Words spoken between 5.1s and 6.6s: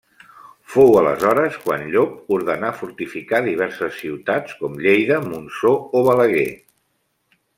Montsó o Balaguer.